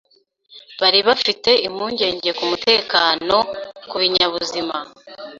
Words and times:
bari 0.81 0.99
bafite 1.07 1.51
impungenge 1.67 2.29
ku 2.37 2.43
mutekano 2.51 3.37
ku 3.89 3.95
binyabuzima 4.01 4.77